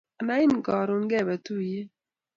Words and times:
Anain 0.21 0.53
karon 0.65 1.03
kebe 1.11 1.35
tuyiet 1.45 1.91